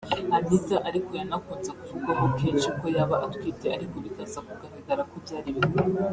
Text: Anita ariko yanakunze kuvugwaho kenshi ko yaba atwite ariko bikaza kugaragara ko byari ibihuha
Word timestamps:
Anita 0.37 0.75
ariko 0.89 1.09
yanakunze 1.19 1.69
kuvugwaho 1.79 2.25
kenshi 2.39 2.69
ko 2.79 2.85
yaba 2.95 3.15
atwite 3.25 3.67
ariko 3.77 3.95
bikaza 4.05 4.39
kugaragara 4.47 5.01
ko 5.09 5.15
byari 5.23 5.49
ibihuha 5.53 5.87